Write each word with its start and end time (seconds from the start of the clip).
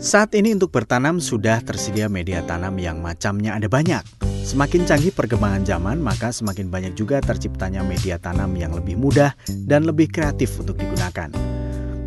Saat 0.00 0.32
ini 0.32 0.56
untuk 0.56 0.72
bertanam 0.72 1.20
sudah 1.20 1.60
tersedia 1.60 2.08
media 2.08 2.40
tanam 2.48 2.80
yang 2.80 3.04
macamnya 3.04 3.52
ada 3.52 3.68
banyak. 3.68 4.00
Semakin 4.40 4.88
canggih 4.88 5.12
perkembangan 5.12 5.68
zaman, 5.68 6.00
maka 6.00 6.32
semakin 6.32 6.72
banyak 6.72 6.96
juga 6.96 7.20
terciptanya 7.20 7.84
media 7.84 8.16
tanam 8.16 8.56
yang 8.56 8.72
lebih 8.72 8.96
mudah 8.96 9.36
dan 9.68 9.84
lebih 9.84 10.08
kreatif 10.08 10.56
untuk 10.56 10.80
digunakan. 10.80 11.28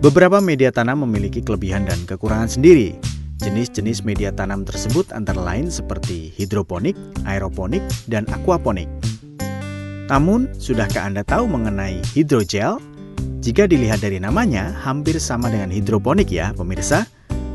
Beberapa 0.01 0.41
media 0.41 0.73
tanam 0.73 1.05
memiliki 1.05 1.45
kelebihan 1.45 1.85
dan 1.85 2.01
kekurangan 2.09 2.49
sendiri. 2.49 2.97
Jenis-jenis 3.45 4.01
media 4.01 4.33
tanam 4.33 4.65
tersebut 4.65 5.13
antara 5.13 5.45
lain 5.45 5.69
seperti 5.69 6.33
hidroponik, 6.33 6.97
aeroponik, 7.29 7.85
dan 8.09 8.25
aquaponik. 8.33 8.89
Namun, 10.09 10.49
sudahkah 10.57 11.05
Anda 11.05 11.21
tahu 11.21 11.45
mengenai 11.45 12.01
hidrogel? 12.17 12.81
Jika 13.45 13.69
dilihat 13.69 14.01
dari 14.01 14.17
namanya, 14.17 14.73
hampir 14.81 15.21
sama 15.21 15.53
dengan 15.53 15.69
hidroponik 15.69 16.33
ya, 16.33 16.57
pemirsa. 16.57 17.05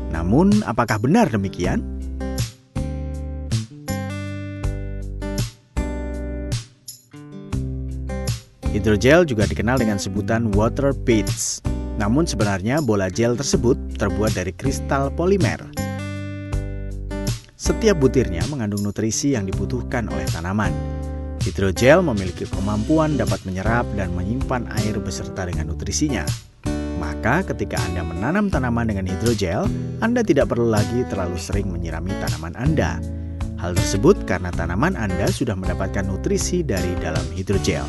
Namun, 0.09 0.65
apakah 0.65 0.97
benar 0.97 1.29
demikian? 1.29 1.99
Hidrogel 8.69 9.25
juga 9.25 9.49
dikenal 9.49 9.81
dengan 9.81 9.97
sebutan 9.97 10.53
water 10.53 10.93
beads. 10.93 11.65
Namun 11.97 12.29
sebenarnya 12.29 12.79
bola 12.79 13.09
gel 13.09 13.33
tersebut 13.33 13.75
terbuat 13.97 14.37
dari 14.37 14.53
kristal 14.53 15.09
polimer. 15.09 15.59
Setiap 17.59 17.97
butirnya 17.99 18.45
mengandung 18.47 18.85
nutrisi 18.85 19.33
yang 19.35 19.49
dibutuhkan 19.49 20.07
oleh 20.07 20.23
tanaman. 20.31 20.71
Hidrogel 21.43 22.05
memiliki 22.05 22.47
kemampuan 22.47 23.17
dapat 23.17 23.43
menyerap 23.43 23.83
dan 23.97 24.13
menyimpan 24.13 24.69
air 24.79 24.95
beserta 25.01 25.49
dengan 25.49 25.73
nutrisinya. 25.73 26.23
Maka 26.99 27.47
ketika 27.47 27.79
Anda 27.79 28.03
menanam 28.03 28.51
tanaman 28.51 28.91
dengan 28.91 29.07
hidrogel, 29.07 29.71
Anda 30.03 30.19
tidak 30.19 30.51
perlu 30.51 30.67
lagi 30.67 31.07
terlalu 31.07 31.39
sering 31.39 31.71
menyirami 31.71 32.11
tanaman 32.19 32.59
Anda. 32.59 32.99
Hal 33.55 33.71
tersebut 33.71 34.27
karena 34.27 34.51
tanaman 34.51 34.99
Anda 34.99 35.31
sudah 35.31 35.55
mendapatkan 35.55 36.03
nutrisi 36.03 36.59
dari 36.59 36.91
dalam 36.99 37.23
hidrogel. 37.31 37.87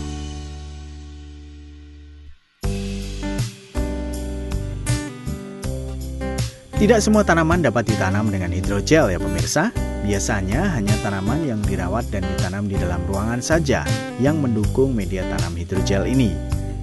Tidak 6.81 6.97
semua 6.97 7.21
tanaman 7.21 7.61
dapat 7.61 7.93
ditanam 7.93 8.33
dengan 8.33 8.55
hidrogel 8.55 9.13
ya 9.13 9.19
pemirsa. 9.21 9.69
Biasanya 10.01 10.81
hanya 10.81 10.97
tanaman 11.05 11.45
yang 11.45 11.61
dirawat 11.61 12.09
dan 12.09 12.25
ditanam 12.25 12.65
di 12.65 12.81
dalam 12.81 13.05
ruangan 13.05 13.45
saja 13.45 13.85
yang 14.17 14.41
mendukung 14.41 14.97
media 14.97 15.21
tanam 15.29 15.53
hidrogel 15.61 16.09
ini. 16.09 16.33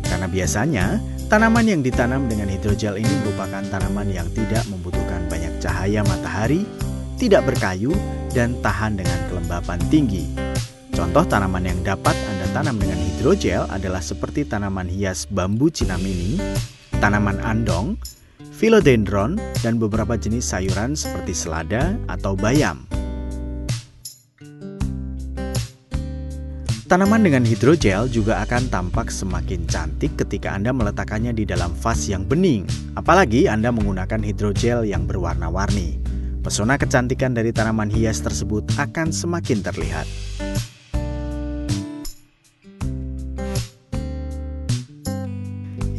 Karena 0.05 0.29
biasanya 0.29 1.01
Tanaman 1.27 1.67
yang 1.67 1.83
ditanam 1.83 2.31
dengan 2.31 2.47
hidrogel 2.47 3.03
ini 3.03 3.11
merupakan 3.19 3.59
tanaman 3.67 4.07
yang 4.07 4.31
tidak 4.31 4.63
membutuhkan 4.71 5.27
banyak 5.27 5.59
cahaya 5.59 5.99
matahari, 6.07 6.63
tidak 7.19 7.43
berkayu, 7.51 7.91
dan 8.31 8.55
tahan 8.63 8.95
dengan 8.95 9.19
kelembapan 9.27 9.75
tinggi. 9.91 10.23
Contoh 10.95 11.27
tanaman 11.27 11.67
yang 11.67 11.83
dapat 11.83 12.15
Anda 12.15 12.47
tanam 12.55 12.79
dengan 12.79 12.95
hidrogel 13.03 13.67
adalah 13.67 13.99
seperti 13.99 14.47
tanaman 14.47 14.87
hias 14.87 15.27
bambu 15.27 15.67
Cina 15.67 15.99
mini, 15.99 16.39
tanaman 17.03 17.43
andong, 17.43 17.99
philodendron, 18.55 19.35
dan 19.59 19.83
beberapa 19.83 20.15
jenis 20.15 20.47
sayuran 20.47 20.95
seperti 20.95 21.35
selada 21.35 21.99
atau 22.07 22.39
bayam. 22.39 22.87
Tanaman 26.87 27.19
dengan 27.19 27.43
hidrogel 27.43 28.07
juga 28.07 28.39
akan 28.47 28.71
tampak 28.71 29.11
semakin 29.11 29.67
cantik 29.67 30.15
ketika 30.15 30.55
Anda 30.55 30.71
meletakkannya 30.71 31.35
di 31.35 31.43
dalam 31.43 31.75
vas 31.75 32.07
yang 32.07 32.23
bening, 32.23 32.63
apalagi 32.95 33.51
Anda 33.51 33.75
menggunakan 33.75 34.23
hidrogel 34.23 34.87
yang 34.87 35.03
berwarna-warni. 35.03 35.99
Pesona 36.39 36.79
kecantikan 36.79 37.35
dari 37.35 37.51
tanaman 37.51 37.91
hias 37.91 38.23
tersebut 38.23 38.63
akan 38.79 39.11
semakin 39.11 39.59
terlihat. 39.67 40.07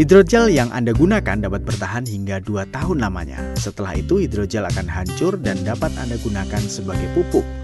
Hidrogel 0.00 0.48
yang 0.48 0.72
Anda 0.72 0.96
gunakan 0.96 1.36
dapat 1.52 1.68
bertahan 1.68 2.08
hingga 2.08 2.40
2 2.40 2.64
tahun 2.72 3.04
lamanya. 3.04 3.36
Setelah 3.60 3.92
itu 3.92 4.24
hidrogel 4.24 4.64
akan 4.64 4.88
hancur 4.88 5.36
dan 5.36 5.60
dapat 5.68 5.92
Anda 6.00 6.16
gunakan 6.16 6.64
sebagai 6.64 7.12
pupuk. 7.12 7.57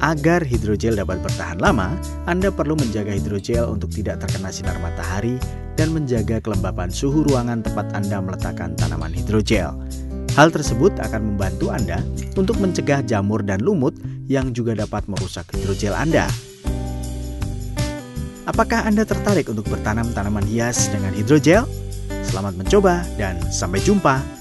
Agar 0.00 0.40
hidrogel 0.40 0.96
dapat 0.96 1.20
bertahan 1.20 1.60
lama, 1.60 1.92
Anda 2.24 2.48
perlu 2.48 2.72
menjaga 2.72 3.12
hidrogel 3.12 3.68
untuk 3.68 3.92
tidak 3.92 4.24
terkena 4.24 4.48
sinar 4.48 4.80
matahari 4.80 5.36
dan 5.76 5.92
menjaga 5.92 6.40
kelembapan 6.40 6.88
suhu 6.88 7.20
ruangan 7.28 7.60
tempat 7.60 7.92
Anda 7.92 8.24
meletakkan 8.24 8.80
tanaman 8.80 9.12
hidrogel. 9.12 9.76
Hal 10.40 10.48
tersebut 10.48 10.96
akan 11.04 11.36
membantu 11.36 11.68
Anda 11.68 12.00
untuk 12.32 12.56
mencegah 12.56 13.04
jamur 13.04 13.44
dan 13.44 13.60
lumut 13.60 13.92
yang 14.24 14.56
juga 14.56 14.72
dapat 14.72 15.04
merusak 15.04 15.52
hidrogel 15.52 15.92
Anda. 15.92 16.24
Apakah 18.48 18.88
Anda 18.88 19.04
tertarik 19.04 19.52
untuk 19.52 19.68
bertanam 19.68 20.08
tanaman 20.16 20.48
hias 20.48 20.88
dengan 20.88 21.12
hidrogel? 21.12 21.68
Selamat 22.24 22.56
mencoba 22.56 23.04
dan 23.20 23.36
sampai 23.52 23.84
jumpa! 23.84 24.39